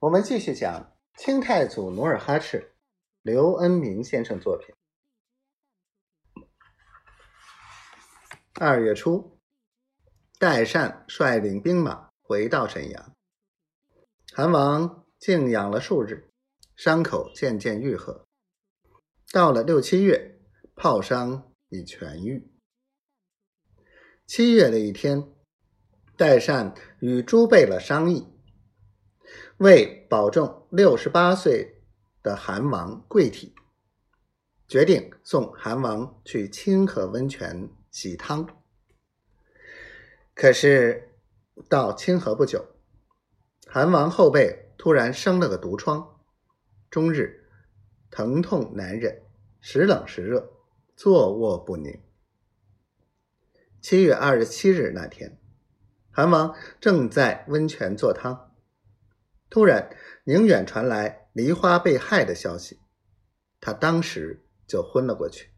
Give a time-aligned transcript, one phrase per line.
[0.00, 2.72] 我们继续讲清太祖努尔哈赤，
[3.20, 4.72] 刘恩明先生作品。
[8.54, 9.40] 二月初，
[10.38, 13.16] 代善率领兵马回到沈阳，
[14.32, 16.30] 韩王静养了数日，
[16.76, 18.24] 伤口渐渐愈合。
[19.32, 20.38] 到了六七月，
[20.76, 22.48] 炮伤已痊愈。
[24.28, 25.34] 七月的一天，
[26.16, 28.37] 代善与朱贝勒商议。
[29.58, 31.82] 为保重六十八岁
[32.22, 33.54] 的韩王贵体，
[34.66, 38.46] 决定送韩王去清河温泉洗汤。
[40.34, 41.16] 可是
[41.68, 42.64] 到清河不久，
[43.66, 46.20] 韩王后背突然生了个毒疮，
[46.88, 47.48] 终日
[48.10, 49.22] 疼痛难忍，
[49.60, 50.52] 时冷时热，
[50.94, 52.00] 坐卧不宁。
[53.80, 55.40] 七月二十七日那天，
[56.10, 58.47] 韩王正在温泉做汤。
[59.50, 62.80] 突然，宁远传来梨花被害的消息，
[63.60, 65.50] 他当时就昏了过去。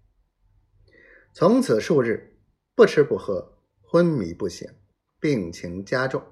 [1.32, 2.38] 从此数日
[2.74, 4.68] 不吃不喝，昏迷不醒，
[5.18, 6.22] 病情加重。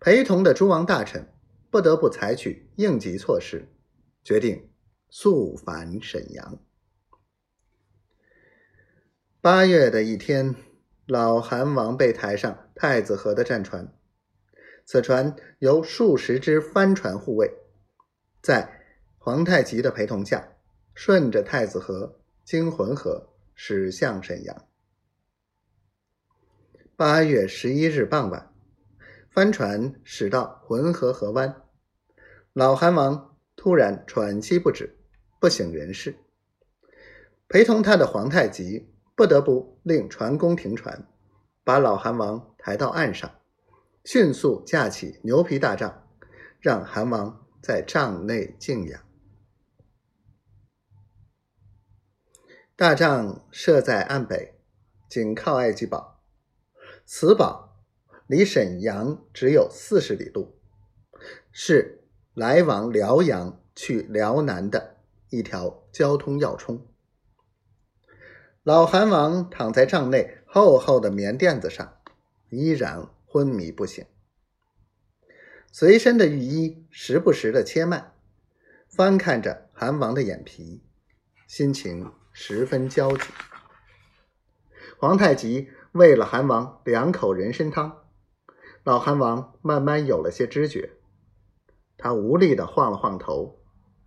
[0.00, 1.34] 陪同的诸王大臣
[1.70, 3.68] 不得不采取应急措施，
[4.22, 4.70] 决定
[5.10, 6.58] 速返沈阳。
[9.40, 10.54] 八月的一天，
[11.06, 13.97] 老韩王被抬上太子河的战船。
[14.90, 17.52] 此船由数十只帆船护卫，
[18.40, 18.86] 在
[19.18, 20.48] 皇太极的陪同下，
[20.94, 24.66] 顺着太子河经浑河驶向沈阳。
[26.96, 28.50] 八月十一日傍晚，
[29.28, 31.54] 帆船驶到浑河河湾，
[32.54, 34.96] 老韩王突然喘息不止，
[35.38, 36.16] 不省人事。
[37.46, 41.06] 陪同他的皇太极不得不令船工停船，
[41.62, 43.37] 把老韩王抬到岸上。
[44.10, 46.08] 迅速架起牛皮大帐，
[46.60, 49.02] 让韩王在帐内静养。
[52.74, 54.58] 大帐设在岸北，
[55.10, 56.22] 紧靠爱姬堡。
[57.04, 57.84] 此堡
[58.26, 60.58] 离沈阳只有四十里路，
[61.52, 64.96] 是来往辽阳去辽南的
[65.28, 66.86] 一条交通要冲。
[68.62, 71.98] 老韩王躺在帐内厚厚的棉垫子上，
[72.48, 73.10] 依然。
[73.38, 74.04] 昏迷不醒，
[75.70, 78.12] 随身的御医时不时的切脉，
[78.88, 80.82] 翻看着韩王的眼皮，
[81.46, 83.22] 心情十分焦急。
[84.98, 87.98] 皇太极喂了韩王两口人参汤，
[88.82, 90.94] 老韩王慢慢有了些知觉，
[91.96, 93.60] 他无力的晃了晃头，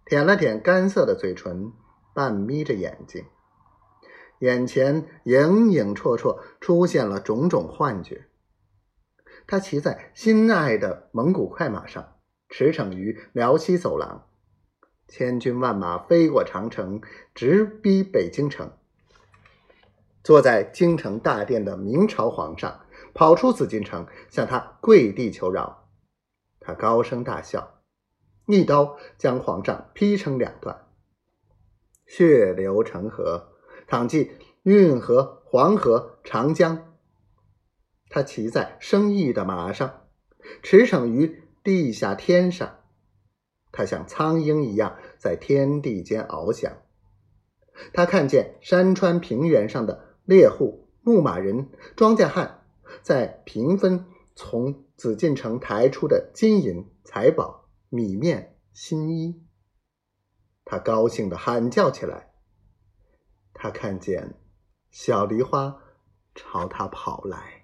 [0.04, 1.72] 舔了舔干涩的嘴唇，
[2.14, 3.24] 半眯着眼睛，
[4.40, 8.28] 眼前影影绰绰出现了种种幻觉。
[9.52, 12.16] 他骑在心爱的蒙古快马上，
[12.48, 14.30] 驰骋于辽西走廊，
[15.10, 17.02] 千军万马飞过长城，
[17.36, 18.72] 直逼北京城。
[20.24, 25.90] 坐在京城大殿的明朝皇上跑出紫禁城，向他跪地求饶。
[26.62, 27.82] 他高声大笑，
[28.46, 30.88] 一刀将皇上劈成两段，
[32.06, 33.50] 血流成河，
[33.86, 34.32] 淌进
[34.64, 36.91] 运河、黄河、长江。
[38.12, 40.06] 他骑在生意的马上，
[40.62, 42.80] 驰骋于地下天上。
[43.72, 46.74] 他像苍鹰一样在天地间翱翔。
[47.94, 52.66] 他看见山川平原上的猎户、牧马人、庄稼汉，
[53.02, 54.06] 在平分
[54.36, 59.42] 从紫禁城抬出的金银财宝、米面新衣。
[60.66, 62.34] 他高兴地喊叫起来。
[63.54, 64.36] 他看见
[64.90, 65.82] 小梨花
[66.36, 67.61] 朝他跑来。